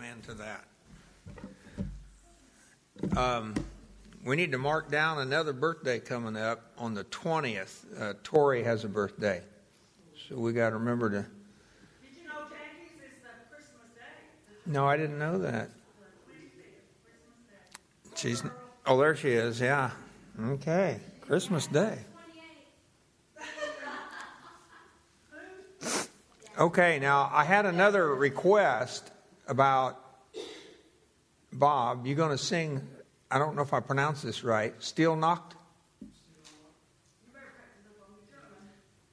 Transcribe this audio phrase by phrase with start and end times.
[0.00, 0.64] amen to that.
[3.18, 3.54] Um,
[4.24, 8.00] we need to mark down another birthday coming up on the 20th.
[8.00, 9.42] Uh, Tori has a birthday.
[10.28, 11.16] So we got to remember to.
[11.16, 11.26] Did
[12.16, 14.02] you know Jackie's is the Christmas Day?
[14.64, 15.68] No, I didn't know that.
[18.14, 18.42] She's.
[18.86, 19.60] Oh, there she is.
[19.60, 19.90] Yeah.
[20.42, 21.00] Okay.
[21.20, 21.98] Christmas Day.
[26.58, 29.10] Okay, now I had another request
[29.50, 29.98] about
[31.52, 32.06] Bob.
[32.06, 32.80] You're going to sing?
[33.30, 34.72] I don't know if I pronounced this right.
[34.78, 35.56] Stille Nacht.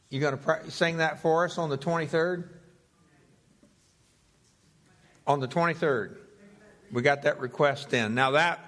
[0.10, 2.48] You're going to sing that for us on the 23rd?
[5.26, 6.16] On the 23rd.
[6.94, 8.16] We got that request in.
[8.16, 8.64] Now that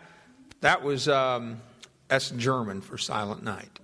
[0.60, 1.62] that was um,
[2.10, 3.80] that's German for Silent Night,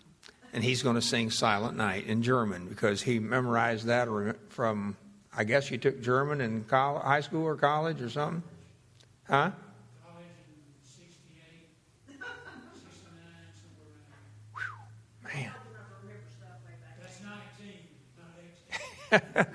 [0.52, 4.10] and he's going to sing Silent Night in German because he memorized that
[4.50, 4.98] from.
[5.38, 8.42] I guess you took German in college, high school or college or something,
[9.28, 9.52] huh?
[10.04, 11.68] College in 68,
[12.08, 12.28] 69,
[13.62, 15.44] somewhere around there.
[15.44, 15.52] Man.
[19.12, 19.48] That's 19,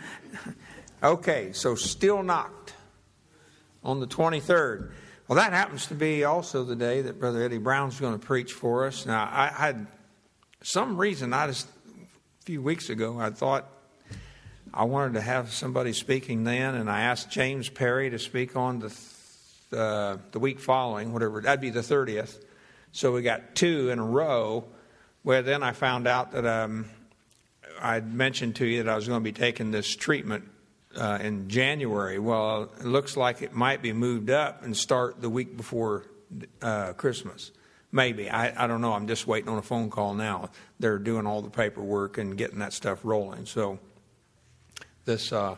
[1.03, 2.75] Okay, so Stille Nacht
[3.83, 4.93] on the 23rd.
[5.29, 8.53] Well, that happens to be also the day that Brother Eddie Brown's going to preach
[8.53, 9.07] for us.
[9.07, 9.87] Now, I had
[10.63, 13.67] some reason, I just, a few weeks ago, I thought
[14.81, 18.79] I wanted to have somebody speaking then, and I asked James Perry to speak on
[18.79, 22.43] the, uh, the week following, whatever, that'd be the 30th.
[22.91, 24.65] So we got two in a row,
[25.23, 26.89] where then I found out that um,
[27.79, 30.49] I'd mentioned to you that I was going to be taking this treatment
[30.97, 32.19] uh, in January.
[32.19, 36.07] Well, it looks like it might be moved up and start the week before
[36.63, 37.51] uh, Christmas.
[37.93, 38.31] Maybe.
[38.31, 38.95] I, I don't know.
[38.95, 40.49] I'm just waiting on a phone call now.
[40.79, 43.45] They're doing all the paperwork and getting that stuff rolling.
[43.45, 43.79] So,
[45.11, 45.57] this uh,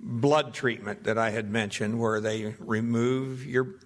[0.00, 3.76] blood treatment that I had mentioned, where they remove your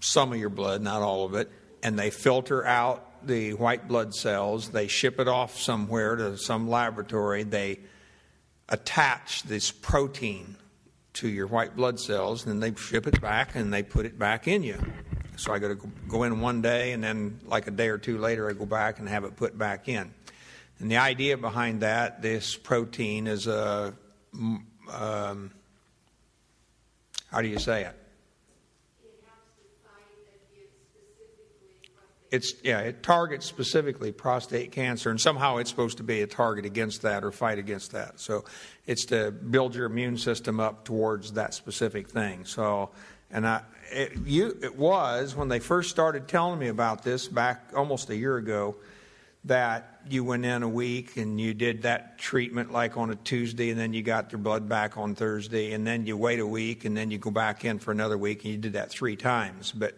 [0.00, 1.50] some of your blood, not all of it,
[1.82, 4.70] and they filter out the white blood cells.
[4.70, 7.44] They ship it off somewhere to some laboratory.
[7.44, 7.80] They
[8.68, 10.56] attach this protein
[11.14, 14.48] to your white blood cells, and they ship it back and they put it back
[14.48, 14.78] in you.
[15.36, 18.18] So I got to go in one day, and then like a day or two
[18.18, 20.12] later, I go back and have it put back in.
[20.78, 23.94] And the idea behind that, this protein is a,
[24.34, 25.50] um,
[27.30, 27.96] how do you say it?
[32.30, 36.64] It's yeah, it targets specifically prostate cancer, and somehow it's supposed to be a target
[36.64, 38.18] against that or fight against that.
[38.20, 38.46] So
[38.86, 42.46] it's to build your immune system up towards that specific thing.
[42.46, 42.88] So,
[43.30, 43.60] and I,
[43.90, 48.16] it, you, it was when they first started telling me about this back almost a
[48.16, 48.76] year ago
[49.44, 53.70] that you went in a week and you did that treatment like on a Tuesday,
[53.70, 56.84] and then you got your blood back on Thursday, and then you wait a week,
[56.84, 59.72] and then you go back in for another week, and you did that three times,
[59.72, 59.94] but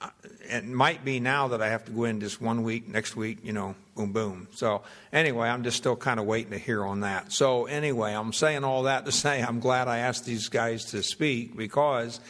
[0.00, 0.08] uh,
[0.50, 3.38] it might be now that I have to go in just one week, next week,
[3.44, 4.48] you know, boom, boom.
[4.52, 4.82] So,
[5.12, 7.32] anyway, I'm just still kind of waiting to hear on that.
[7.32, 11.02] So, anyway, I'm saying all that to say I'm glad I asked these guys to
[11.02, 12.20] speak because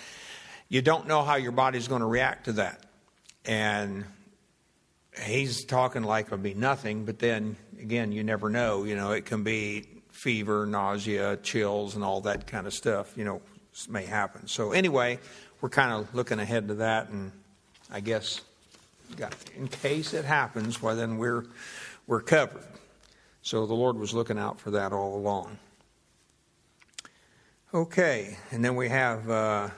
[0.69, 2.85] you don't know how your body's going to react to that.
[3.45, 4.05] And
[5.21, 8.85] he's talking like it'll be nothing, but then again, you never know.
[8.85, 13.25] You know, it can be fever, nausea, chills, and all that kind of stuff, you
[13.25, 13.43] know,
[13.89, 14.47] may happen.
[14.47, 15.19] So, anyway,
[15.61, 17.33] we're kind of looking ahead to that and
[17.91, 18.41] I guess
[19.57, 21.45] in case it happens, well, then we're,
[22.07, 22.65] we're covered.
[23.43, 25.59] So the Lord was looking out for that all along.
[27.75, 29.69] Okay, and then we have uh,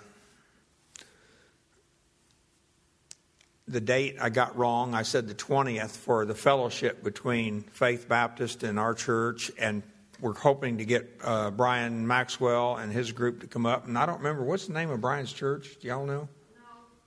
[3.67, 4.95] the date I got wrong.
[4.95, 9.83] I said the 20th for the fellowship between Faith Baptist and our church, and
[10.21, 13.87] we're hoping to get uh, Brian Maxwell and his group to come up.
[13.87, 15.77] And I don't remember what's the name of Brian's church.
[15.81, 16.13] Do y'all know?
[16.13, 16.29] No.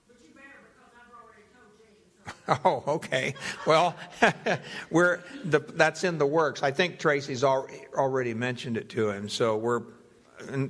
[0.07, 2.85] But you better because I've already told Jason.
[2.87, 3.35] Oh, okay.
[3.65, 3.95] Well,
[4.89, 6.63] we're the, that's in the works.
[6.63, 9.83] I think Tracy's already mentioned it to him, so we're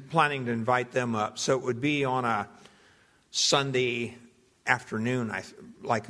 [0.10, 1.40] planning to invite them up.
[1.40, 2.48] So it would be on a
[3.32, 4.16] Sunday
[4.68, 5.44] afternoon, I
[5.82, 6.08] like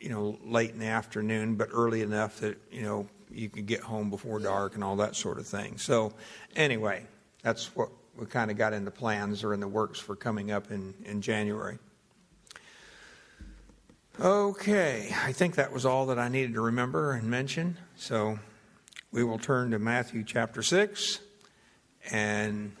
[0.00, 3.80] you know late in the afternoon, but early enough that you know you could get
[3.80, 5.78] home before dark and all that sort of thing.
[5.78, 6.12] So
[6.54, 7.04] anyway,
[7.42, 10.50] that's what we kind of got in the plans or in the works for coming
[10.50, 11.78] up in, in January.
[14.18, 17.76] Okay, I think that was all that I needed to remember and mention.
[17.96, 18.38] So
[19.12, 21.20] we will turn to Matthew chapter 6
[22.10, 22.74] and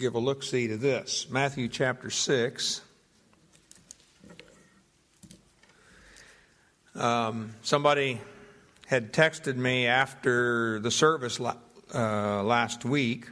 [0.00, 1.26] give a look see to this.
[1.28, 2.80] Matthew chapter 6.
[6.94, 8.18] Um, somebody
[8.86, 11.52] had texted me after the service uh,
[12.42, 13.26] last week,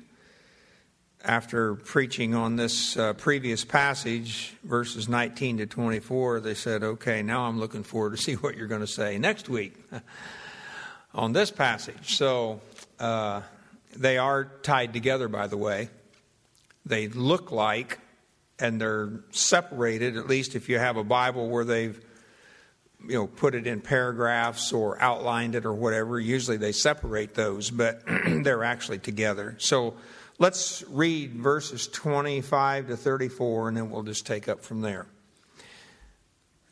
[1.25, 6.41] after preaching on this uh, previous passage, verses 19 to 24.
[6.41, 9.49] They said, Okay, now I'm looking forward to see what you're going to say next
[9.49, 9.75] week
[11.14, 12.17] on this passage.
[12.17, 12.61] So
[13.00, 13.41] uh,
[13.97, 15.88] they are tied together, by the way.
[16.88, 17.99] They look like,
[18.58, 22.00] and they're separated, at least if you have a Bible where they've
[23.06, 26.19] you know, put it in paragraphs or outlined it or whatever.
[26.19, 29.55] Usually they separate those, but they're actually together.
[29.58, 29.94] So
[30.38, 35.06] let's read verses 25 to 34, and then we'll just take up from there.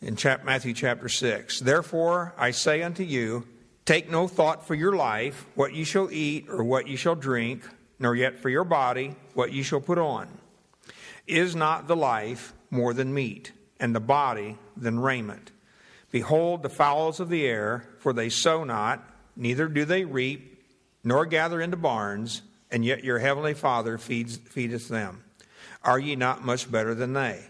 [0.03, 3.47] In chap- Matthew chapter 6, therefore I say unto you,
[3.85, 7.63] take no thought for your life, what you shall eat or what you shall drink,
[7.99, 10.29] nor yet for your body, what ye shall put on.
[11.27, 15.51] Is not the life more than meat, and the body than raiment?
[16.11, 19.05] Behold the fowls of the air, for they sow not,
[19.35, 20.63] neither do they reap,
[21.03, 25.25] nor gather into barns, and yet your heavenly Father feeds, feedeth them.
[25.83, 27.45] Are ye not much better than they?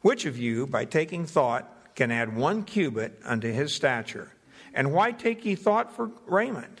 [0.00, 4.32] Which of you, by taking thought, can add one cubit unto his stature?
[4.74, 6.80] And why take ye thought for raiment?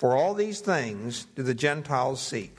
[0.00, 2.56] For all these things do the Gentiles seek.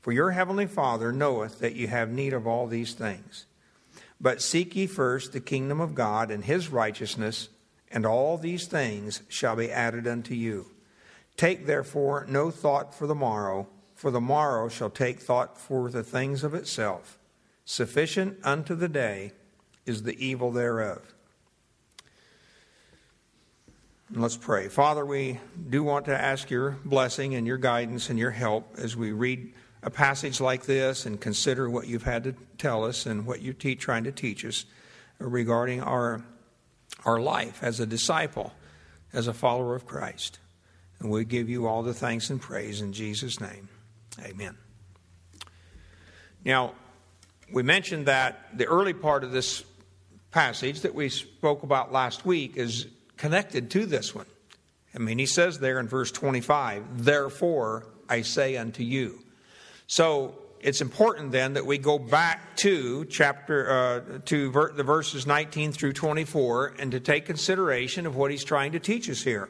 [0.00, 3.44] For your heavenly Father knoweth that you have need of all these things.
[4.18, 7.50] But seek ye first the kingdom of God and his righteousness
[7.90, 10.70] and all these things shall be added unto you.
[11.36, 16.02] Take therefore no thought for the morrow, for the morrow shall take thought for the
[16.02, 17.18] things of itself.
[17.66, 19.32] Sufficient unto the day
[19.84, 21.12] is the evil thereof.
[24.14, 24.68] Let's pray.
[24.68, 28.96] Father, we do want to ask your blessing and your guidance and your help as
[28.96, 33.26] we read a passage like this and consider what you've had to tell us and
[33.26, 34.64] what you're trying to teach us
[35.18, 36.22] regarding our
[37.04, 38.52] our life as a disciple,
[39.12, 40.38] as a follower of Christ.
[41.00, 43.68] And we give you all the thanks and praise in Jesus' name.
[44.24, 44.56] Amen.
[46.44, 46.74] Now,
[47.52, 49.64] we mentioned that the early part of this
[50.30, 54.26] passage that we spoke about last week is connected to this one.
[54.94, 59.20] I mean, he says there in verse 25, Therefore I say unto you.
[59.86, 65.26] So it's important then that we go back to chapter uh, to ver- the verses
[65.26, 69.48] 19 through 24 and to take consideration of what he's trying to teach us here.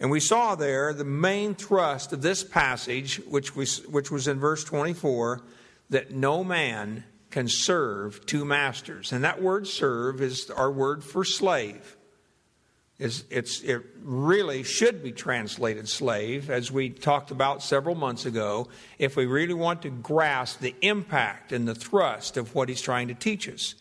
[0.00, 4.64] And we saw there the main thrust of this passage, which which was in verse
[4.64, 5.42] 24,
[5.90, 9.12] that no man can serve two masters.
[9.12, 11.96] And that word serve is our word for slave
[12.98, 18.68] is it's, it really should be translated slave, as we talked about several months ago,
[18.98, 23.08] if we really want to grasp the impact and the thrust of what he's trying
[23.08, 23.76] to teach us.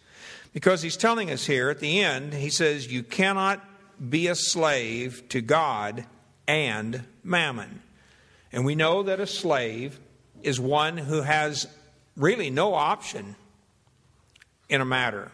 [0.54, 3.64] Because he's telling us here at the end, he says, You cannot
[4.10, 6.06] be a slave to God
[6.48, 7.82] and mammon.
[8.52, 10.00] And we know that a slave
[10.44, 11.68] is one who has
[12.16, 13.36] really no option
[14.70, 15.32] in a matter.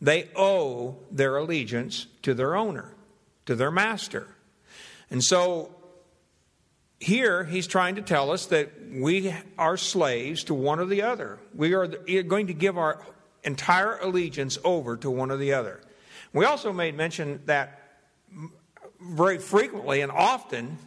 [0.00, 2.94] They owe their allegiance to their owner,
[3.46, 4.28] to their master.
[5.10, 5.74] And so
[6.98, 11.38] here he's trying to tell us that we are slaves to one or the other.
[11.54, 13.02] We are going to give our
[13.44, 15.80] entire allegiance over to one or the other.
[16.32, 17.98] We also made mention that
[19.00, 20.78] very frequently and often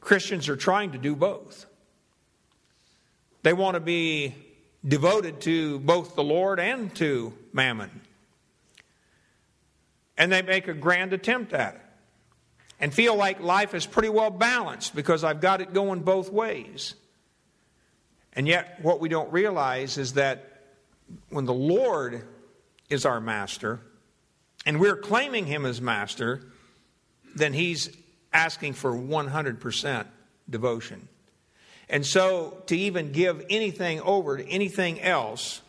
[0.00, 1.66] Christians are trying to do both.
[3.42, 4.34] They want to be
[4.86, 8.00] devoted to both the Lord and to mammon.
[10.16, 11.80] And they make a grand attempt at it
[12.80, 16.94] and feel like life is pretty well balanced because I've got it going both ways.
[18.32, 20.62] And yet, what we don't realize is that
[21.30, 22.24] when the Lord
[22.88, 23.80] is our master
[24.64, 26.42] and we're claiming him as master,
[27.34, 27.96] then he's
[28.32, 30.06] asking for 100%
[30.48, 31.08] devotion.
[31.90, 35.62] And so, to even give anything over to anything else,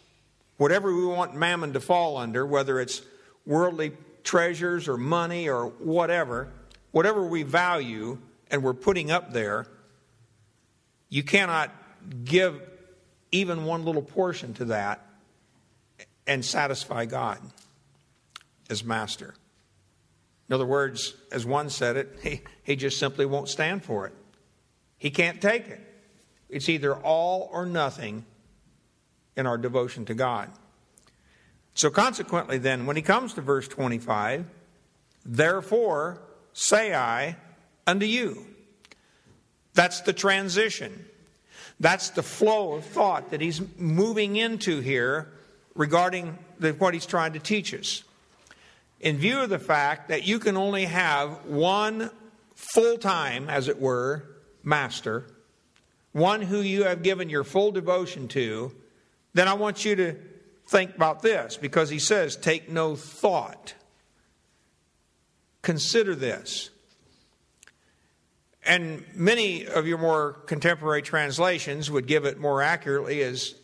[0.57, 3.01] whatever we want mammon to fall under, whether it's
[3.45, 6.51] worldly treasures or money or whatever,
[6.91, 8.17] whatever we value
[8.51, 9.65] and we're putting up there,
[11.07, 11.71] you cannot
[12.25, 12.61] give
[13.31, 15.05] even one little portion to that
[16.27, 17.39] and satisfy God
[18.69, 19.33] as master.
[20.47, 24.13] In other words, as one said it, he, he just simply won't stand for it.
[24.97, 25.81] He can't take it.
[26.49, 28.25] It's either all or nothing
[29.35, 30.49] in our devotion to God.
[31.73, 34.45] So, consequently, then, when he comes to verse 25,
[35.25, 36.19] therefore
[36.51, 37.37] say I
[37.87, 38.45] unto you.
[39.73, 41.05] That's the transition.
[41.79, 45.31] That's the flow of thought that he's moving into here
[45.75, 48.03] regarding the, what he's trying to teach us.
[48.99, 52.11] In view of the fact that you can only have one
[52.55, 54.25] full time, as it were,
[54.61, 55.23] master,
[56.11, 58.71] one who you have given your full devotion to,
[59.33, 60.15] then I want you to
[60.67, 63.73] think about this because he says, Take no thought.
[65.61, 66.69] Consider this.
[68.65, 73.55] And many of your more contemporary translations would give it more accurately as,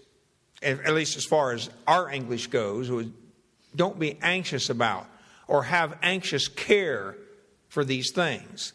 [0.61, 3.13] at least as far as our English goes, would
[3.75, 5.07] don't be anxious about
[5.47, 7.17] or have anxious care
[7.67, 8.73] for these things.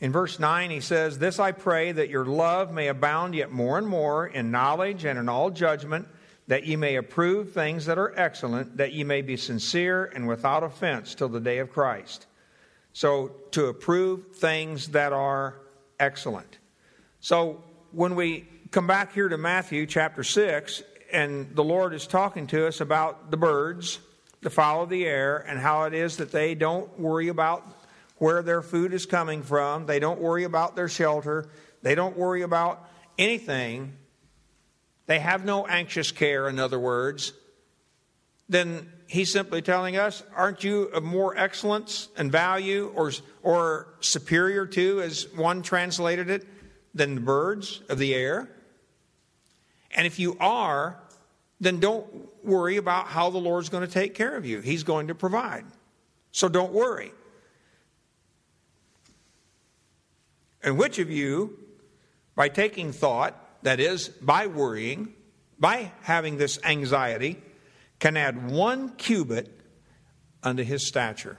[0.00, 3.78] In verse 9, he says, This I pray that your love may abound yet more
[3.78, 6.06] and more in knowledge and in all judgment,
[6.46, 10.62] that ye may approve things that are excellent, that ye may be sincere and without
[10.62, 12.26] offense till the day of Christ.
[12.92, 15.56] So, to approve things that are
[16.00, 16.58] excellent.
[17.20, 17.62] So,
[17.92, 22.66] when we come back here to Matthew chapter 6, and the Lord is talking to
[22.66, 23.98] us about the birds,
[24.42, 27.66] the fowl of the air, and how it is that they don't worry about
[28.18, 29.86] where their food is coming from.
[29.86, 31.48] They don't worry about their shelter.
[31.82, 33.92] They don't worry about anything.
[35.06, 37.32] They have no anxious care, in other words.
[38.48, 44.66] Then he's simply telling us, aren't you of more excellence and value or, or superior
[44.66, 46.46] to, as one translated it,
[46.94, 48.50] than the birds of the air?
[49.94, 50.98] And if you are,
[51.60, 52.06] then don't
[52.44, 54.60] worry about how the Lord's going to take care of you.
[54.60, 55.64] He's going to provide.
[56.30, 57.12] So don't worry.
[60.62, 61.58] And which of you,
[62.34, 65.14] by taking thought, that is, by worrying,
[65.58, 67.40] by having this anxiety,
[67.98, 69.48] can add one cubit
[70.42, 71.36] unto his stature?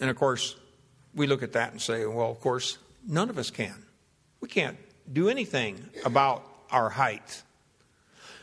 [0.00, 0.56] And of course,
[1.14, 3.74] we look at that and say, well, of course, none of us can.
[4.40, 4.76] We can't
[5.10, 7.42] do anything about our height.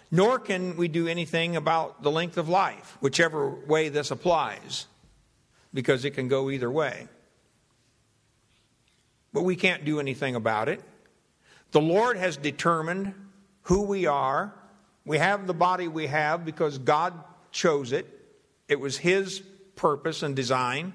[0.10, 4.86] Nor can we do anything about the length of life, whichever way this applies,
[5.74, 7.08] because it can go either way
[9.34, 10.82] but we can't do anything about it.
[11.72, 13.14] The Lord has determined
[13.64, 14.54] who we are.
[15.06, 17.14] We have the body we have because God
[17.52, 18.08] chose it,
[18.68, 19.42] it was His
[19.76, 20.94] purpose and design.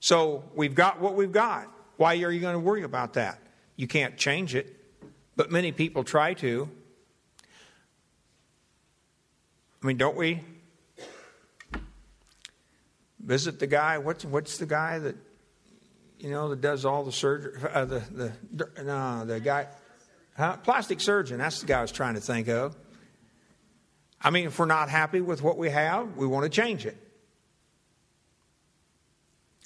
[0.00, 1.68] So we've got what we've got.
[1.96, 3.38] Why are you going to worry about that?
[3.76, 4.76] You can't change it,
[5.36, 6.68] but many people try to.
[9.82, 10.40] I mean, don't we
[13.24, 13.98] visit the guy?
[13.98, 15.16] What's, what's the guy that
[16.22, 17.52] you know, that does all the surgery.
[17.68, 19.66] Uh, the the no, the guy,
[20.36, 20.56] huh?
[20.58, 21.38] plastic surgeon.
[21.38, 22.76] That's the guy I was trying to think of.
[24.20, 26.96] I mean, if we're not happy with what we have, we want to change it.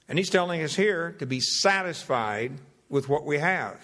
[0.09, 2.53] And he's telling us here to be satisfied
[2.89, 3.79] with what we have,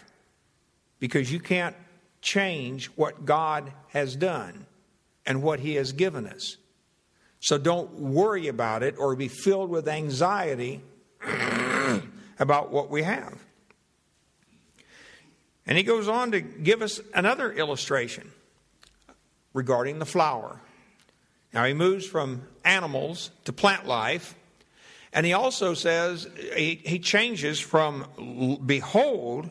[0.99, 1.76] because you can't
[2.23, 4.64] change what God has done
[5.26, 6.57] and what He has given us.
[7.41, 10.81] So don't worry about it or be filled with anxiety
[12.42, 13.38] about what we have.
[15.64, 18.32] And he goes on to give us another illustration
[19.54, 20.61] regarding the flower.
[21.54, 24.34] Now he moves from animals to plant life,
[25.12, 29.49] and he also says he, he changes from behold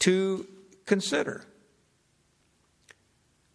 [0.00, 0.46] to
[0.84, 1.42] consider.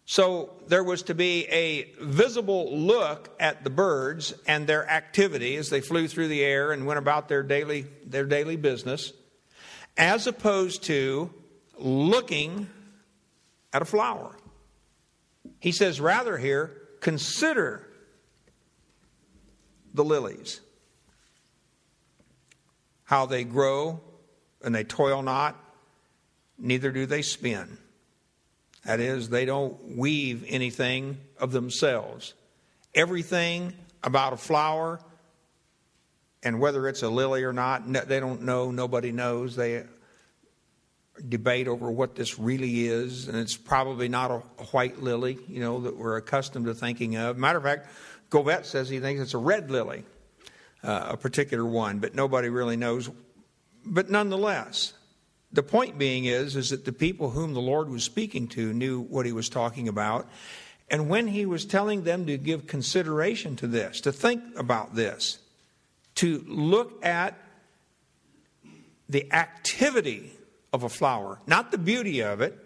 [0.04, 5.70] So there was to be a visible look at the birds and their activity as
[5.70, 9.12] they flew through the air and went about their daily, their daily business,
[9.96, 11.32] as opposed to
[11.78, 12.68] looking
[13.72, 14.36] at a flower.
[15.60, 17.86] He says, rather here, consider
[19.94, 20.60] the lilies,
[23.04, 24.00] how they grow
[24.64, 25.56] and they toil not,
[26.58, 27.78] neither do they spin.
[28.84, 32.34] That is, they don't weave anything of themselves.
[32.94, 33.72] Everything
[34.02, 35.00] about a flower,
[36.42, 38.70] and whether it's a lily or not, they don't know.
[38.70, 39.54] Nobody knows.
[39.54, 39.84] They
[41.28, 44.38] debate over what this really is, and it's probably not a,
[44.72, 47.36] white lily, you know, that we're accustomed to thinking of.
[47.36, 47.88] Matter of fact,
[48.30, 50.04] Govett says he thinks it's a red lily,
[50.82, 53.10] uh, a particular one, but nobody really knows.
[53.84, 54.94] But nonetheless,
[55.52, 59.00] the point being is, is that the people whom the Lord was speaking to knew
[59.00, 60.26] what he was talking about.
[60.90, 65.38] And when he was telling them to give consideration to this, to think about this,
[66.16, 67.38] to look at
[69.08, 70.32] the activity
[70.72, 72.58] of a flower, not the beauty of it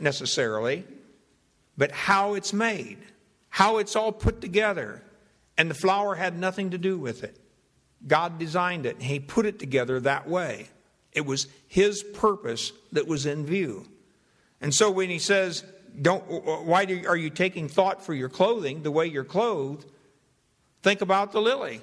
[0.00, 0.84] necessarily,
[1.76, 2.98] but how it's made,
[3.48, 5.02] how it's all put together.
[5.56, 7.36] And the flower had nothing to do with it.
[8.06, 10.68] God designed it, and He put it together that way.
[11.18, 13.84] It was His purpose that was in view.
[14.60, 15.64] And so when He says,
[16.00, 16.22] don't,
[16.64, 19.84] why do, are you taking thought for your clothing, the way you're clothed?
[20.80, 21.80] Think about the lily.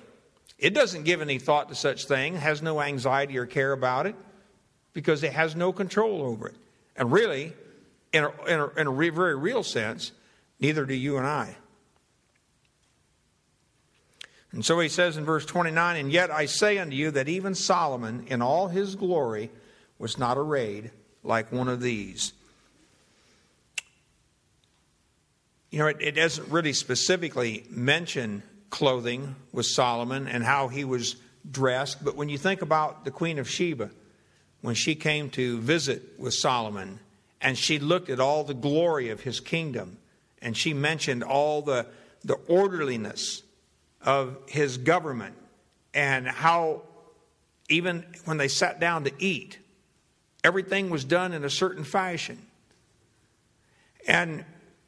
[0.58, 4.15] It doesn't give any thought to such thing, has no anxiety or care about it,
[4.94, 6.56] because it has no control over it.
[6.96, 7.51] And really,
[8.13, 10.13] in a, in a, in a very real sense,
[10.62, 11.58] neither do you and I.
[14.55, 17.53] And so he says in verse 29 And yet I say unto you that even
[17.55, 19.51] Solomon in all his glory
[20.00, 20.91] was not arrayed
[21.24, 22.31] like one of these.
[25.71, 31.17] You know, it, it doesn't really specifically mention clothing with Solomon and how he was
[31.51, 33.91] dressed, but when you think about the Queen of Sheba,
[34.62, 37.00] when she came to visit with Solomon
[37.41, 39.97] and she looked at all the glory of his kingdom
[40.41, 41.88] and she mentioned all the,
[42.24, 43.41] the orderliness
[44.05, 45.35] of his government
[45.93, 46.83] and how
[47.67, 49.57] even when they sat down to eat,
[50.43, 52.39] everything was done in a certain fashion.
[54.07, 54.45] And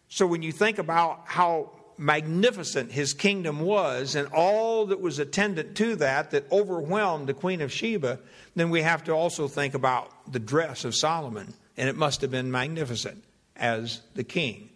[0.07, 5.75] so when you think about how magnificent his kingdom was and all that was attendant
[5.75, 8.19] to that that overwhelmed the queen of sheba
[8.55, 12.29] then we have to also think about the dress of solomon and it must have
[12.29, 13.23] been magnificent
[13.55, 14.69] as the king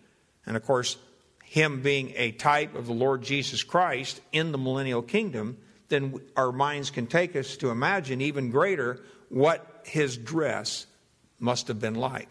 [0.48, 0.98] and of course
[1.52, 5.58] him being a type of the lord jesus christ in the millennial kingdom
[5.90, 10.86] then our minds can take us to imagine even greater what his dress
[11.40, 12.30] must have been like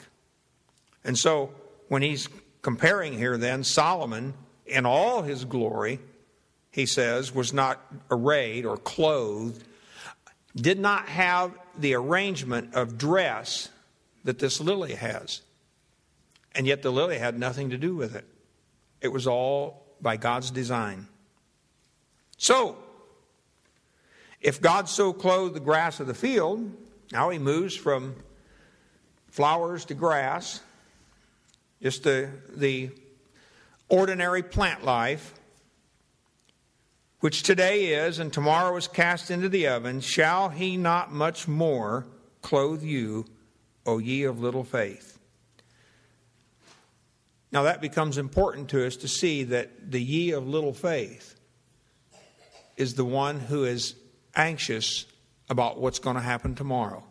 [1.05, 1.53] and so
[1.89, 2.29] when he's
[2.62, 4.33] comparing here then solomon
[4.71, 5.99] in all his glory,
[6.71, 9.65] he says, was not arrayed or clothed,
[10.57, 13.69] did not have the arrangement of dress
[14.25, 15.43] that this lily has.
[16.54, 18.25] And yet the lily had nothing to do with it.
[19.00, 21.08] It was all by God's design.
[22.36, 22.76] So,
[24.41, 26.71] if God so clothed the grass of the field,
[27.13, 28.15] now he moves from
[29.28, 30.60] flowers to grass,
[31.82, 32.91] just the, the
[33.89, 35.34] ordinary plant life,
[37.21, 42.06] which today is and tomorrow is cast into the oven, shall he not much more
[42.41, 43.26] clothe you,
[43.84, 45.19] O ye of little faith?
[47.52, 51.34] Now that becomes important to us to see that the ye of little faith
[52.76, 53.95] is the one who is
[54.36, 55.06] anxious
[55.49, 57.04] about what's going to happen tomorrow,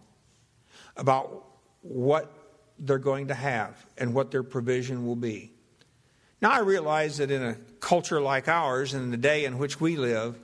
[0.95, 1.45] about
[1.81, 2.31] what
[2.79, 5.51] they're going to have and what their provision will be.
[6.41, 9.97] Now, I realize that in a culture like ours, in the day in which we
[9.97, 10.39] live,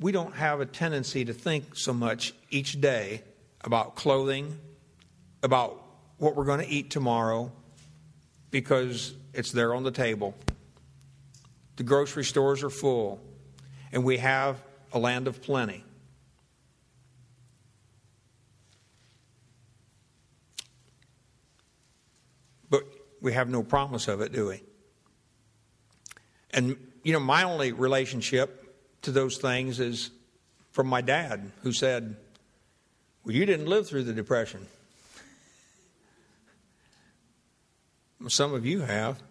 [0.00, 3.22] we don't have a tendency to think so much each day
[3.60, 4.58] about clothing,
[5.42, 5.80] about
[6.18, 7.52] what we're going to eat tomorrow,
[8.50, 10.34] because it's there on the table.
[11.76, 13.20] The grocery stores are full,
[13.92, 15.84] and we have a land of plenty.
[22.70, 22.82] But
[23.20, 24.62] we have no promise of it, do we?
[26.50, 28.64] And, you know, my only relationship
[29.02, 30.10] to those things is
[30.72, 32.16] from my dad, who said,
[33.24, 34.66] Well, you didn't live through the Depression.
[38.26, 39.22] Some of you have,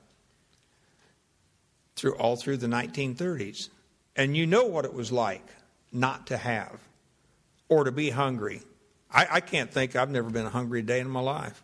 [1.97, 3.69] through all through the 1930s.
[4.15, 5.45] And you know what it was like
[5.91, 6.79] not to have
[7.67, 8.61] or to be hungry.
[9.11, 11.61] I, I can't think I've never been hungry a day in my life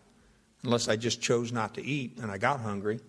[0.62, 3.00] unless I just chose not to eat and I got hungry.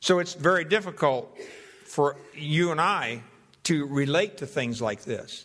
[0.00, 1.36] So it's very difficult
[1.84, 3.22] for you and I
[3.64, 5.44] to relate to things like this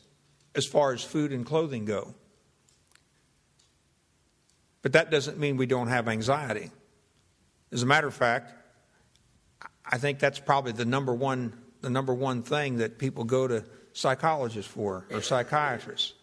[0.53, 2.13] as far as food and clothing go.
[4.85, 6.69] But that doesn't mean we don't have anxiety.
[7.71, 8.53] As a matter of fact,
[9.83, 13.65] I think that's probably the number one the number one thing that people go to
[13.93, 16.13] psychologists for or psychiatrists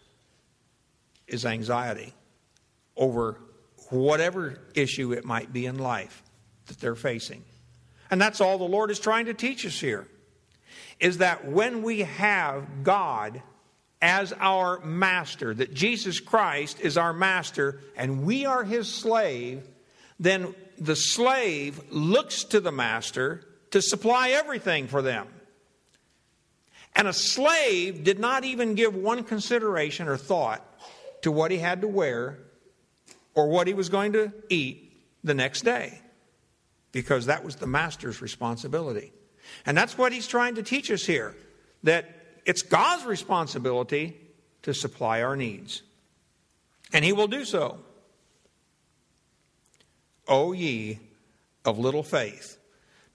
[1.27, 2.13] is anxiety
[2.95, 3.37] over
[3.89, 6.23] whatever issue it might be in life
[6.67, 7.43] that they're facing.
[8.11, 10.07] And that's all the Lord is trying to teach us here.
[11.01, 13.41] Is that when we have God
[14.03, 19.65] as our master, that Jesus Christ is our master and we are his slave,
[20.19, 25.27] then the slave looks to the master to supply everything for them.
[26.95, 30.61] And a slave did not even give one consideration or thought
[31.21, 32.39] to what he had to wear
[33.33, 36.01] or what he was going to eat the next day.
[36.93, 39.11] because that was the master's responsibility.
[39.65, 41.35] And that's what he's trying to teach us here
[41.83, 44.17] that it's God's responsibility
[44.63, 45.81] to supply our needs.
[46.91, 47.79] And he will do so.
[50.27, 50.99] O ye
[51.65, 52.57] of little faith.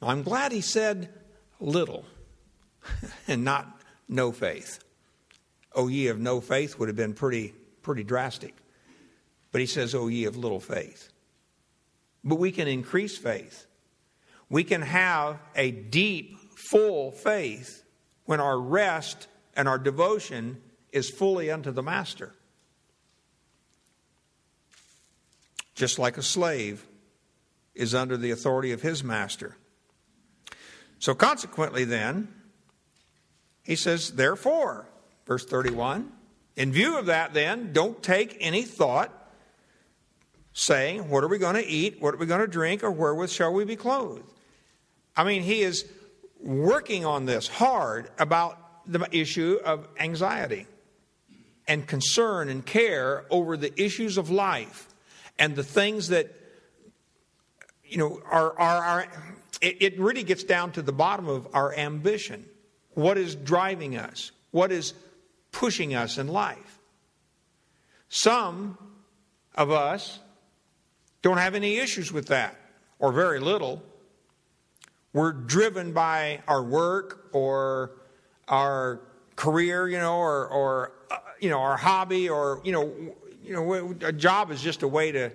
[0.00, 1.12] Now, I'm glad he said
[1.60, 2.04] little
[3.28, 4.78] and not no faith.
[5.74, 8.54] O ye of no faith would have been pretty, pretty drastic.
[9.52, 11.10] But he says, O ye of little faith.
[12.24, 13.66] But we can increase faith.
[14.50, 17.84] We can have a deep, full faith
[18.28, 20.60] when our rest and our devotion
[20.92, 22.34] is fully unto the Master.
[25.74, 26.86] Just like a slave
[27.74, 29.56] is under the authority of his master.
[30.98, 32.28] So, consequently, then,
[33.62, 34.86] he says, therefore,
[35.26, 36.12] verse 31,
[36.54, 39.10] in view of that, then, don't take any thought
[40.52, 42.02] saying, What are we going to eat?
[42.02, 42.84] What are we going to drink?
[42.84, 44.30] Or wherewith shall we be clothed?
[45.16, 45.86] I mean, he is
[46.42, 50.66] working on this hard about the issue of anxiety
[51.66, 54.88] and concern and care over the issues of life
[55.38, 56.34] and the things that
[57.84, 59.06] you know are, are, are
[59.60, 62.44] it, it really gets down to the bottom of our ambition.
[62.94, 64.32] What is driving us?
[64.50, 64.94] What is
[65.52, 66.78] pushing us in life?
[68.08, 68.78] Some
[69.54, 70.18] of us
[71.22, 72.56] don't have any issues with that
[72.98, 73.82] or very little
[75.12, 77.92] we're driven by our work or
[78.46, 79.00] our
[79.36, 82.92] career, you know, or, or uh, you know, our hobby, or you know,
[83.42, 85.32] you know, a job is just a way to,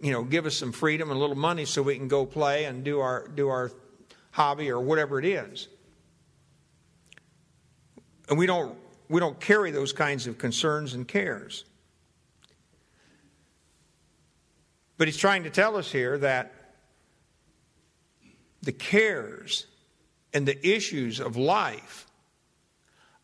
[0.00, 2.64] you know, give us some freedom and a little money so we can go play
[2.64, 3.72] and do our do our
[4.32, 5.68] hobby or whatever it is.
[8.28, 8.76] And we don't
[9.08, 11.64] we don't carry those kinds of concerns and cares.
[14.98, 16.52] But he's trying to tell us here that
[18.66, 19.66] the cares
[20.34, 22.06] and the issues of life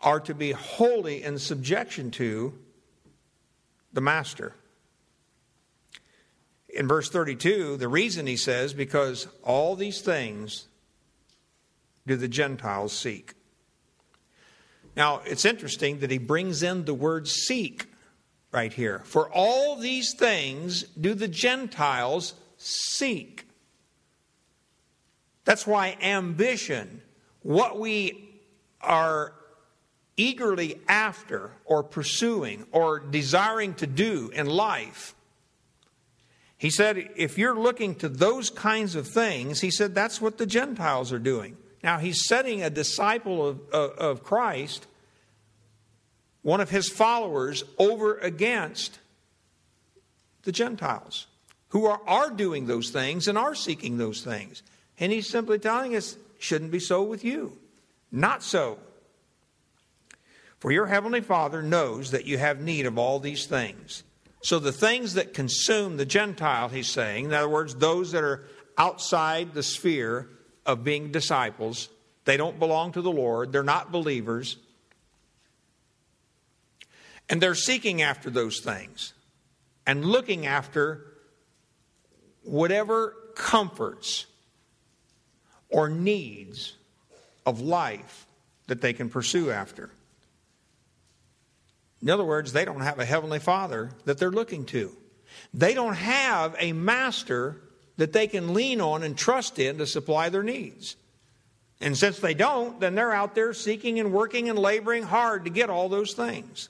[0.01, 2.59] are to be wholly in subjection to
[3.93, 4.55] the master.
[6.69, 10.69] In verse 32, the reason he says, because all these things
[12.07, 13.35] do the Gentiles seek.
[14.97, 17.87] Now, it's interesting that he brings in the word seek
[18.53, 19.01] right here.
[19.05, 23.47] For all these things do the Gentiles seek.
[25.45, 27.03] That's why ambition,
[27.43, 28.31] what we
[28.81, 29.33] are
[30.17, 35.15] eagerly after or pursuing or desiring to do in life.
[36.57, 40.47] He said, if you're looking to those kinds of things, he said that's what the
[40.47, 41.57] Gentiles are doing.
[41.83, 44.87] Now, he's setting a disciple of, of, of Christ,
[46.43, 49.01] one of his followers, over against
[50.45, 51.27] the Gentiles
[51.71, 54.63] who are, are doing those things and are seeking those things.
[55.03, 57.59] And he's simply telling us, shouldn't be so with you.
[58.13, 58.79] Not so.
[60.61, 64.05] For your heavenly Father knows that you have need of all these things.
[64.43, 68.45] So the things that consume the Gentile, he's saying, in other words, those that are
[68.79, 70.29] outside the sphere
[70.65, 71.89] of being disciples,
[72.25, 74.57] they don't belong to the Lord, they're not believers,
[77.29, 79.15] and they're seeking after those things
[79.85, 81.07] and looking after
[82.45, 84.27] whatever comforts
[85.73, 86.77] or needs
[87.45, 88.27] of life
[88.67, 89.91] that they can pursue after.
[92.01, 94.93] In other words, they don't have a heavenly father that they're looking to.
[95.55, 97.57] They don't have a master
[97.97, 100.97] that they can lean on and trust in to supply their needs.
[101.81, 105.51] And since they don't, then they're out there seeking and working and laboring hard to
[105.51, 106.69] get all those things.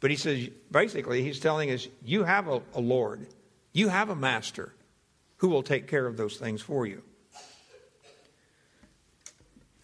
[0.00, 3.26] But he says, basically, he's telling us, you have a, a Lord,
[3.72, 4.72] you have a master
[5.38, 7.02] who will take care of those things for you.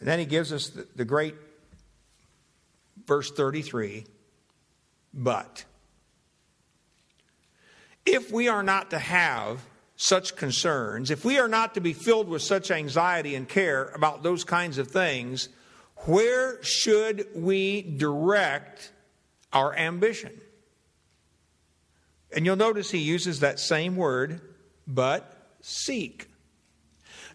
[0.01, 1.35] And then he gives us the, the great
[3.07, 4.05] verse 33
[5.13, 5.65] But
[8.07, 9.61] if we are not to have
[9.97, 14.23] such concerns, if we are not to be filled with such anxiety and care about
[14.23, 15.49] those kinds of things,
[16.07, 18.93] where should we direct
[19.53, 20.41] our ambition?
[22.35, 24.41] And you'll notice he uses that same word,
[24.87, 26.31] but seek.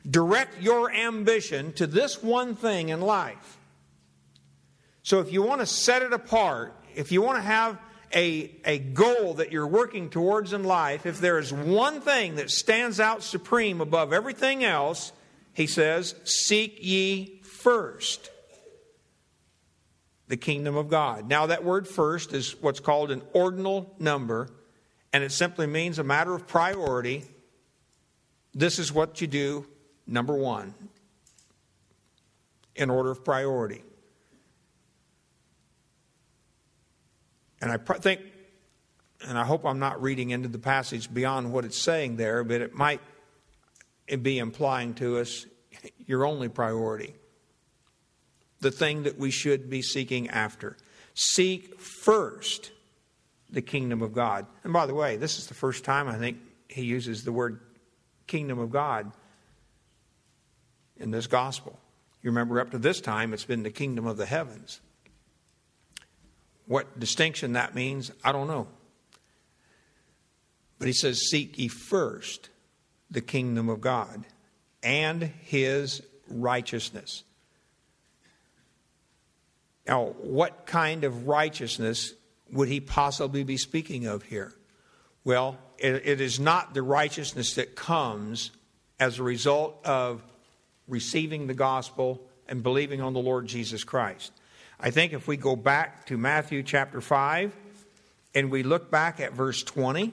[0.09, 3.57] Direct your ambition to this one thing in life.
[5.03, 7.77] So if you want to set it apart, if you want to have
[8.13, 12.49] a, a goal that you're working towards in life, if there is one thing that
[12.49, 15.11] stands out supreme above everything else,
[15.53, 18.29] he says, Seek ye first
[20.27, 21.27] the kingdom of God.
[21.27, 24.49] Now, that word first is what's called an ordinal number,
[25.11, 27.23] and it simply means a matter of priority.
[28.53, 29.67] This is what you do,
[30.07, 30.73] number one,
[32.75, 33.83] in order of priority.
[37.61, 38.21] And I think,
[39.25, 42.61] and I hope I'm not reading into the passage beyond what it's saying there, but
[42.61, 43.01] it might
[44.21, 45.45] be implying to us
[46.05, 47.15] your only priority,
[48.59, 50.75] the thing that we should be seeking after.
[51.13, 52.71] Seek first
[53.49, 54.45] the kingdom of God.
[54.63, 57.59] And by the way, this is the first time I think he uses the word
[58.27, 59.11] kingdom of God
[61.03, 61.77] in this gospel.
[62.23, 64.79] You remember, up to this time, it's been the kingdom of the heavens.
[66.65, 68.67] What distinction that means, I don't know.
[70.79, 72.49] But he says, Seek ye first
[73.11, 74.25] the kingdom of God
[74.81, 77.23] and his righteousness.
[79.85, 82.13] Now, what kind of righteousness
[82.51, 84.53] would he possibly be speaking of here?
[85.25, 88.51] Well, it, it is not the righteousness that comes
[88.99, 90.23] as a result of
[90.87, 94.31] receiving the gospel and believing on the Lord Jesus Christ.
[94.79, 97.55] I think if we go back to Matthew chapter 5
[98.35, 100.11] and we look back at verse 20,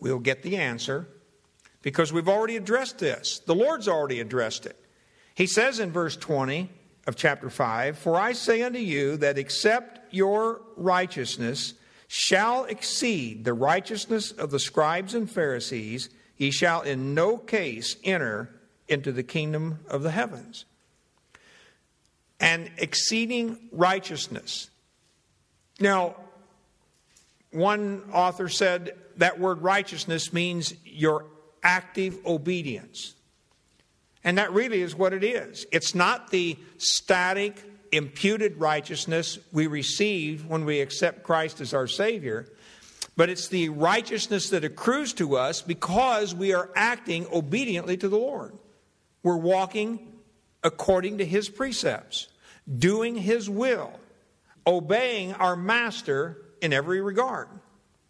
[0.00, 1.06] we'll get the answer
[1.82, 3.40] because we've already addressed this.
[3.40, 4.78] The Lord's already addressed it.
[5.34, 6.70] He says in verse 20
[7.06, 11.74] of chapter 5 For I say unto you that except your righteousness
[12.08, 18.50] shall exceed the righteousness of the scribes and Pharisees, ye shall in no case enter
[18.92, 20.64] into the kingdom of the heavens.
[22.38, 24.70] And exceeding righteousness.
[25.80, 26.16] Now,
[27.50, 31.26] one author said that word righteousness means your
[31.62, 33.14] active obedience.
[34.24, 35.66] And that really is what it is.
[35.72, 42.48] It's not the static, imputed righteousness we receive when we accept Christ as our Savior,
[43.16, 48.16] but it's the righteousness that accrues to us because we are acting obediently to the
[48.16, 48.56] Lord.
[49.22, 50.12] We're walking
[50.62, 52.28] according to His precepts,
[52.78, 53.92] doing His will,
[54.66, 57.48] obeying our Master in every regard.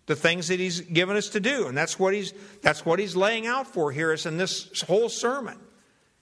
[0.07, 1.69] The things that he's given us to do.
[1.69, 5.09] And that's what he's that's what he's laying out for here is in this whole
[5.09, 5.59] sermon.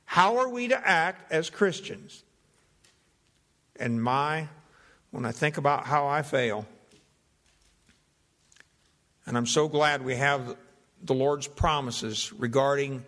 [0.04, 2.22] How are we to act as christians?
[3.76, 4.48] And my
[5.10, 6.66] when i think about how i fail
[9.26, 10.56] and i'm so glad we have
[11.02, 13.04] the lord's promises regarding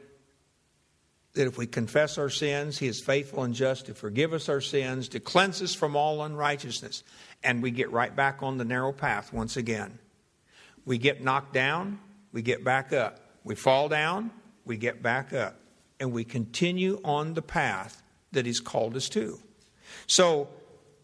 [1.34, 4.60] that if we confess our sins he is faithful and just to forgive us our
[4.60, 7.02] sins to cleanse us from all unrighteousness
[7.42, 9.98] and we get right back on the narrow path once again
[10.84, 11.98] we get knocked down,
[12.32, 13.20] we get back up.
[13.44, 14.30] We fall down,
[14.64, 15.56] we get back up.
[16.00, 19.38] And we continue on the path that He's called us to.
[20.06, 20.48] So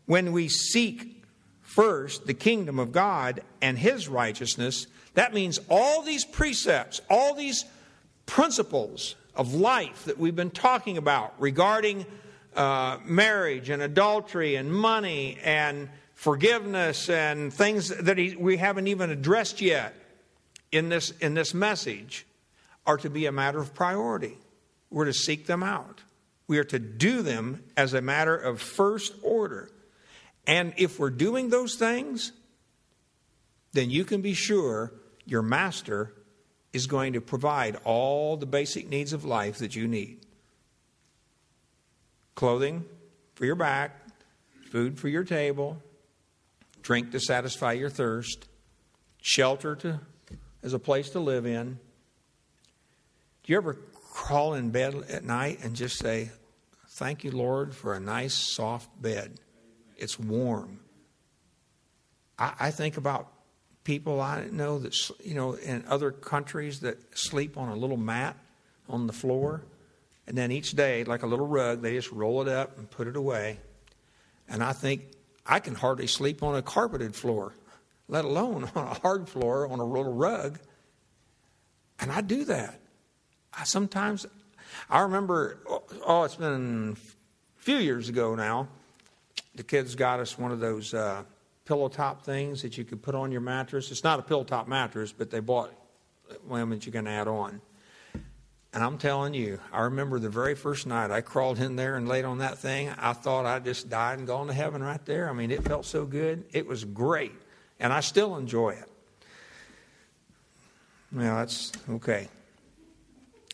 [0.06, 1.22] when we seek
[1.60, 7.64] first the kingdom of God and His righteousness, that means all these precepts, all these
[8.26, 12.04] principles of life that we've been talking about regarding
[12.56, 19.10] uh, marriage and adultery and money and forgiveness and things that he, we haven't even
[19.10, 19.94] addressed yet
[20.72, 22.26] in this, in this message
[22.84, 24.36] are to be a matter of priority.
[24.90, 26.02] We're to seek them out.
[26.48, 29.70] We are to do them as a matter of first order.
[30.46, 32.32] And if we're doing those things,
[33.72, 34.92] then you can be sure
[35.26, 36.12] your master
[36.72, 40.18] is going to provide all the basic needs of life that you need
[42.38, 42.84] clothing
[43.34, 44.00] for your back,
[44.70, 45.82] food for your table,
[46.82, 48.46] drink to satisfy your thirst,
[49.20, 49.98] shelter to,
[50.62, 51.80] as a place to live in.
[53.42, 53.76] Do you ever
[54.12, 56.30] crawl in bed at night and just say,
[56.90, 59.38] Thank you, Lord, for a nice, soft bed?
[59.96, 60.80] It's warm.
[62.38, 63.32] I, I think about
[63.84, 68.36] people I know that, you know, in other countries that sleep on a little mat
[68.88, 69.62] on the floor.
[70.26, 73.06] And then each day, like a little rug, they just roll it up and put
[73.08, 73.58] it away.
[74.48, 75.06] And I think
[75.46, 77.54] I can hardly sleep on a carpeted floor,
[78.08, 80.58] let alone on a hard floor on a little rug.
[81.98, 82.78] And I do that.
[83.58, 84.26] I sometimes,
[84.90, 85.58] I remember,
[86.06, 88.68] oh, it's been a few years ago now.
[89.54, 91.24] The kids got us one of those uh,
[91.68, 93.90] pillow top things that you could put on your mattress.
[93.90, 95.70] It's not a pillow top mattress, but they bought
[96.46, 97.60] one that you can add on.
[98.72, 102.08] And I'm telling you, I remember the very first night I crawled in there and
[102.08, 102.88] laid on that thing.
[102.88, 105.28] I thought I just died and gone to heaven right there.
[105.28, 106.44] I mean, it felt so good.
[106.52, 107.34] It was great.
[107.78, 108.90] And I still enjoy it.
[111.12, 112.28] Now, that's okay.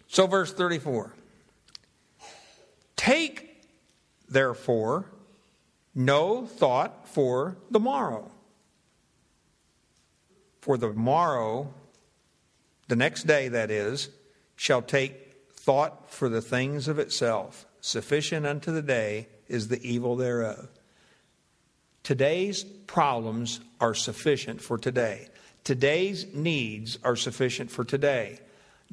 [0.07, 1.13] So, verse 34
[2.95, 3.61] Take,
[4.29, 5.07] therefore,
[5.95, 8.31] no thought for the morrow.
[10.61, 11.73] For the morrow,
[12.89, 14.09] the next day, that is,
[14.57, 17.67] shall take thought for the things of itself.
[17.81, 20.69] Sufficient unto the day is the evil thereof.
[22.03, 25.29] Today's problems are sufficient for today.
[25.65, 28.41] Today's needs are sufficient for today.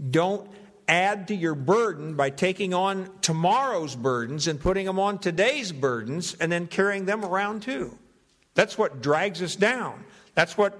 [0.09, 0.49] Don't
[0.91, 6.33] add to your burden by taking on tomorrow's burdens and putting them on today's burdens
[6.33, 7.97] and then carrying them around too.
[8.55, 10.03] That's what drags us down.
[10.35, 10.77] That's what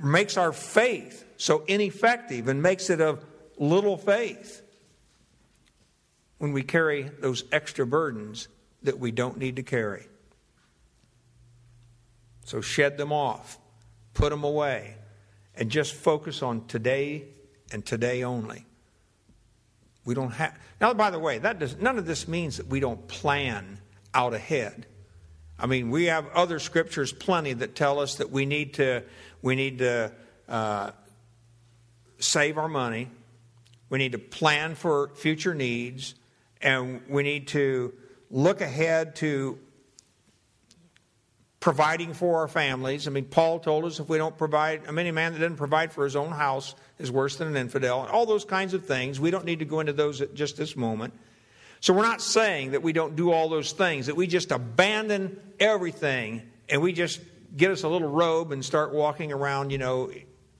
[0.00, 3.24] makes our faith so ineffective and makes it of
[3.58, 4.62] little faith
[6.38, 8.46] when we carry those extra burdens
[8.84, 10.06] that we don't need to carry.
[12.44, 13.58] So shed them off,
[14.14, 14.94] put them away,
[15.56, 17.24] and just focus on today
[17.72, 18.67] and today only.
[20.08, 20.58] We don't have.
[20.80, 23.78] Now, by the way, that does, none of this means that we don't plan
[24.14, 24.86] out ahead.
[25.58, 29.02] I mean, we have other scriptures plenty that tell us that we need to
[29.42, 30.10] we need to
[30.48, 30.92] uh,
[32.18, 33.10] save our money,
[33.90, 36.14] we need to plan for future needs,
[36.62, 37.92] and we need to
[38.30, 39.58] look ahead to
[41.60, 43.06] providing for our families.
[43.06, 45.56] I mean, Paul told us if we don't provide, I mean, any man that doesn't
[45.56, 48.02] provide for his own house is worse than an infidel.
[48.02, 49.20] And all those kinds of things.
[49.20, 51.14] We don't need to go into those at just this moment.
[51.80, 55.40] So we're not saying that we don't do all those things, that we just abandon
[55.60, 57.20] everything and we just
[57.56, 60.10] get us a little robe and start walking around, you know,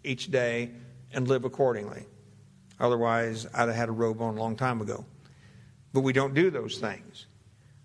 [0.05, 0.71] each day
[1.13, 2.07] and live accordingly.
[2.81, 5.05] Otherwise, I'd have had a robe on a long time ago.
[5.93, 7.27] But we don't do those things.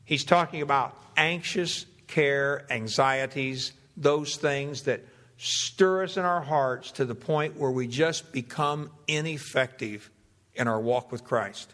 [0.05, 5.01] He's talking about anxious care, anxieties, those things that
[5.43, 10.09] stir us in our hearts to the point where we just become ineffective
[10.55, 11.73] in our walk with Christ.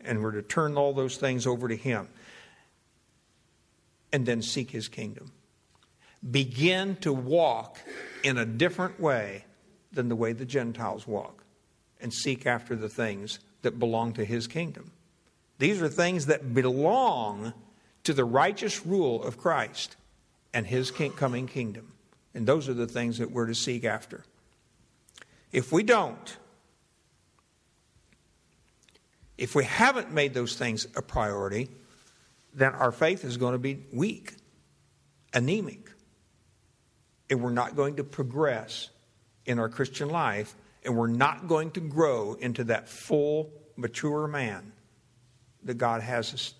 [0.00, 2.08] And we're to turn all those things over to Him
[4.12, 5.32] and then seek His kingdom.
[6.28, 7.78] Begin to walk
[8.22, 9.44] in a different way
[9.92, 11.44] than the way the Gentiles walk
[12.00, 14.92] and seek after the things that belong to His kingdom.
[15.58, 17.52] These are things that belong
[18.04, 19.96] to the righteous rule of Christ
[20.54, 21.92] and his coming kingdom.
[22.34, 24.24] And those are the things that we're to seek after.
[25.52, 26.36] If we don't,
[29.36, 31.68] if we haven't made those things a priority,
[32.54, 34.34] then our faith is going to be weak,
[35.32, 35.90] anemic,
[37.28, 38.90] and we're not going to progress
[39.46, 44.72] in our Christian life, and we're not going to grow into that full, mature man
[45.62, 46.54] that God has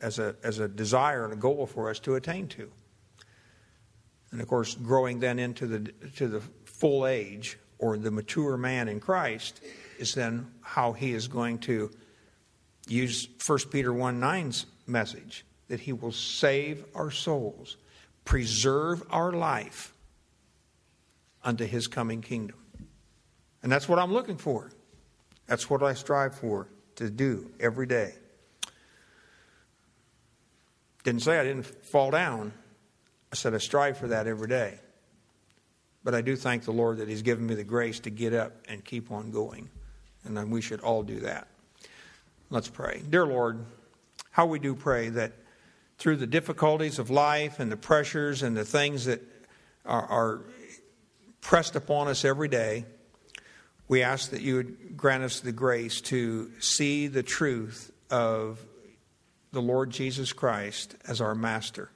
[0.00, 2.70] as a, as a desire and a goal for us to attain to.
[4.34, 8.88] And of course, growing then into the, to the full age or the mature man
[8.88, 9.60] in Christ
[9.96, 11.88] is then how he is going to
[12.88, 17.76] use 1 Peter 1 9's message that he will save our souls,
[18.24, 19.94] preserve our life
[21.44, 22.58] unto his coming kingdom.
[23.62, 24.72] And that's what I'm looking for.
[25.46, 26.66] That's what I strive for
[26.96, 28.14] to do every day.
[31.04, 32.52] Didn't say I didn't fall down.
[33.34, 34.78] I said I strive for that every day.
[36.04, 38.52] But I do thank the Lord that He's given me the grace to get up
[38.68, 39.68] and keep on going.
[40.22, 41.48] And then we should all do that.
[42.48, 43.02] Let's pray.
[43.10, 43.64] Dear Lord,
[44.30, 45.32] how we do pray that
[45.98, 49.20] through the difficulties of life and the pressures and the things that
[49.84, 50.40] are, are
[51.40, 52.84] pressed upon us every day,
[53.88, 58.64] we ask that you would grant us the grace to see the truth of
[59.50, 61.90] the Lord Jesus Christ as our master.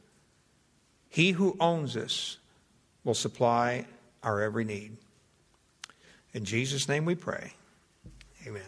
[1.09, 2.39] He who owns us
[3.05, 3.87] will supply
[4.23, 4.97] our every need.
[6.35, 7.53] In Jesus' name we pray.
[8.47, 8.63] Amen.